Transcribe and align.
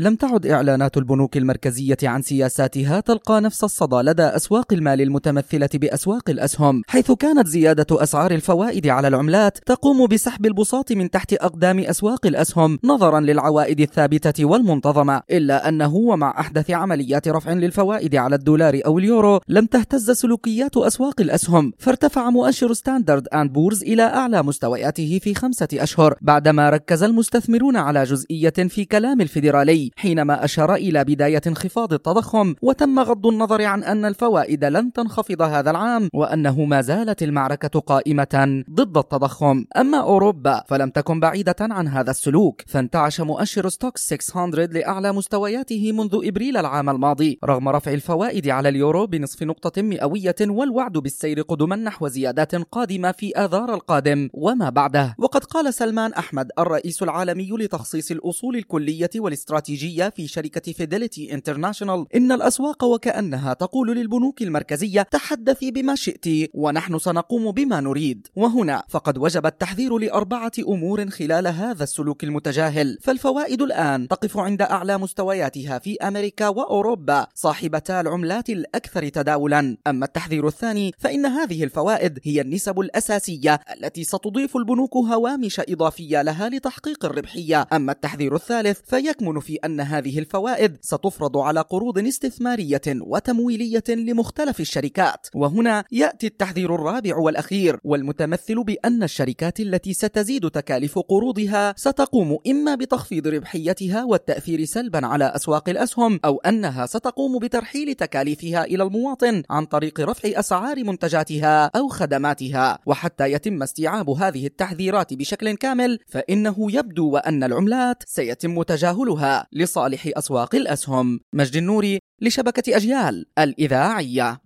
لم 0.00 0.16
تعد 0.16 0.46
إعلانات 0.46 0.96
البنوك 0.96 1.36
المركزية 1.36 1.96
عن 2.02 2.22
سياساتها 2.22 3.00
تلقى 3.00 3.40
نفس 3.40 3.64
الصدى 3.64 3.96
لدى 3.96 4.22
أسواق 4.22 4.72
المال 4.72 5.00
المتمثلة 5.00 5.68
بأسواق 5.74 6.30
الأسهم 6.30 6.82
حيث 6.88 7.12
كانت 7.12 7.46
زيادة 7.48 8.02
أسعار 8.02 8.30
الفوائد 8.30 8.86
على 8.86 9.08
العملات 9.08 9.58
تقوم 9.66 10.06
بسحب 10.06 10.46
البساط 10.46 10.92
من 10.92 11.10
تحت 11.10 11.32
أقدام 11.32 11.78
أسواق 11.78 12.26
الأسهم 12.26 12.78
نظرا 12.84 13.20
للعوائد 13.20 13.80
الثابتة 13.80 14.44
والمنتظمة. 14.44 15.22
إلا 15.30 15.68
أنه 15.68 15.94
ومع 15.94 16.40
أحدث 16.40 16.70
عمليات 16.70 17.28
رفع 17.28 17.52
للفوائد 17.52 18.16
على 18.16 18.36
الدولار 18.36 18.80
أو 18.86 18.98
اليورو 18.98 19.40
لم 19.48 19.66
تهتز 19.66 20.10
سلوكيات 20.10 20.76
أسواق 20.76 21.20
الأسهم 21.20 21.72
فارتفع 21.78 22.30
مؤشر 22.30 22.72
ستاندرد 22.72 23.28
أند 23.28 23.52
بورز 23.52 23.82
إلى 23.82 24.02
أعلى 24.02 24.42
مستوياته 24.42 25.18
في 25.22 25.34
خمسة 25.34 25.68
أشهر 25.74 26.14
بعدما 26.20 26.70
ركز 26.70 27.02
المستثمرون 27.02 27.76
على 27.76 28.04
جزئية 28.04 28.50
في 28.68 28.84
كلام 28.84 29.20
الفيدرالي. 29.20 29.87
حينما 29.96 30.44
أشار 30.44 30.74
إلى 30.74 31.04
بداية 31.04 31.40
انخفاض 31.46 31.92
التضخم 31.92 32.54
وتم 32.62 33.00
غض 33.00 33.26
النظر 33.26 33.62
عن 33.62 33.84
أن 33.84 34.04
الفوائد 34.04 34.64
لن 34.64 34.92
تنخفض 34.92 35.42
هذا 35.42 35.70
العام 35.70 36.08
وأنه 36.14 36.64
ما 36.64 36.80
زالت 36.80 37.22
المعركة 37.22 37.80
قائمة 37.80 38.64
ضد 38.70 38.98
التضخم. 38.98 39.64
أما 39.76 39.98
أوروبا 39.98 40.62
فلم 40.68 40.90
تكن 40.90 41.20
بعيدة 41.20 41.56
عن 41.60 41.88
هذا 41.88 42.10
السلوك. 42.10 42.62
فانتعش 42.66 43.20
مؤشر 43.20 43.68
ستوكس 43.68 44.06
600 44.06 44.66
لأعلى 44.66 45.12
مستوياته 45.12 45.92
منذ 45.92 46.20
إبريل 46.24 46.56
العام 46.56 46.90
الماضي. 46.90 47.38
رغم 47.44 47.68
رفع 47.68 47.92
الفوائد 47.92 48.48
على 48.48 48.68
اليورو 48.68 49.06
بنصف 49.06 49.42
نقطة 49.42 49.82
مئوية 49.82 50.36
والوعد 50.40 50.92
بالسير 50.92 51.40
قدما 51.40 51.76
نحو 51.76 52.08
زيادات 52.08 52.54
قادمة 52.54 53.12
في 53.12 53.36
آذار 53.36 53.74
القادم. 53.74 54.28
وما 54.34 54.70
بعده؟ 54.70 55.14
وقد 55.18 55.44
قال 55.44 55.74
سلمان 55.74 56.12
أحمد 56.12 56.50
الرئيس 56.58 57.02
العالمي 57.02 57.50
لتخصيص 57.50 58.10
الأصول 58.10 58.56
الكلية 58.56 59.10
والاستراتيجية 59.16 59.77
في 60.16 60.26
شركة 60.26 60.72
فيدلتي 60.72 61.34
انترناشونال 61.34 62.06
إن 62.14 62.32
الأسواق 62.32 62.84
وكأنها 62.84 63.52
تقول 63.52 63.96
للبنوك 63.96 64.42
المركزية 64.42 65.02
تحدثي 65.02 65.70
بما 65.70 65.94
شئت 65.94 66.50
ونحن 66.54 66.98
سنقوم 66.98 67.50
بما 67.50 67.80
نريد. 67.80 68.26
وهنا 68.36 68.82
فقد 68.88 69.18
وجب 69.18 69.46
التحذير 69.46 69.98
لأربعة 69.98 70.52
أمور 70.68 71.10
خلال 71.10 71.46
هذا 71.46 71.82
السلوك 71.82 72.24
المتجاهل. 72.24 72.98
فالفوائد 73.00 73.62
الآن 73.62 74.08
تقف 74.08 74.36
عند 74.36 74.62
أعلى 74.62 74.98
مستوياتها 74.98 75.78
في 75.78 75.96
أمريكا 75.96 76.48
وأوروبا 76.48 77.26
صاحبتا 77.34 78.00
العملات 78.00 78.50
الأكثر 78.50 79.08
تداولا. 79.08 79.76
أما 79.86 80.04
التحذير 80.04 80.46
الثاني 80.46 80.92
فإن 80.98 81.26
هذه 81.26 81.64
الفوائد 81.64 82.18
هي 82.24 82.40
النسب 82.40 82.80
الأساسية 82.80 83.60
التي 83.76 84.04
ستضيف 84.04 84.56
البنوك 84.56 84.96
هوامش 84.96 85.60
إضافية 85.60 86.22
لها 86.22 86.48
لتحقيق 86.48 87.04
الربحية. 87.04 87.66
أما 87.72 87.92
التحذير 87.92 88.34
الثالث 88.34 88.80
فيكمن 88.84 89.40
في 89.40 89.58
أن 89.68 89.80
هذه 89.80 90.18
الفوائد 90.18 90.76
ستفرض 90.80 91.36
على 91.36 91.60
قروض 91.60 91.98
استثمارية 91.98 92.82
وتمويلية 92.86 93.84
لمختلف 93.88 94.60
الشركات. 94.60 95.26
وهنا 95.34 95.84
يأتي 95.92 96.26
التحذير 96.26 96.74
الرابع 96.74 97.16
والأخير 97.16 97.78
والمتمثل 97.84 98.64
بأن 98.64 99.02
الشركات 99.02 99.60
التي 99.60 99.92
ستزيد 99.92 100.50
تكاليف 100.50 100.98
قروضها 100.98 101.74
ستقوم 101.76 102.38
إما 102.46 102.74
بتخفيض 102.74 103.26
ربحيتها 103.26 104.04
والتأثير 104.04 104.64
سلبا 104.64 105.06
على 105.06 105.24
أسواق 105.24 105.68
الأسهم 105.68 106.20
أو 106.24 106.38
أنها 106.38 106.86
ستقوم 106.86 107.38
بترحيل 107.38 107.94
تكاليفها 107.94 108.64
إلى 108.64 108.82
المواطن 108.82 109.42
عن 109.50 109.64
طريق 109.66 110.00
رفع 110.00 110.28
أسعار 110.40 110.84
منتجاتها 110.84 111.70
أو 111.76 111.88
خدماتها. 111.88 112.78
وحتى 112.86 113.32
يتم 113.32 113.62
استيعاب 113.62 114.10
هذه 114.10 114.46
التحذيرات 114.46 115.14
بشكل 115.14 115.56
كامل 115.56 115.98
فإنه 116.06 116.56
يبدو 116.72 117.10
وأن 117.10 117.44
العملات 117.44 118.02
سيتم 118.06 118.62
تجاهلها. 118.62 119.46
لصالح 119.58 120.10
أسواق 120.16 120.54
الأسهم. 120.54 121.20
مجد 121.32 121.56
النوري 121.56 121.98
لشبكة 122.22 122.76
أجيال 122.76 123.26
الإذاعية. 123.38 124.36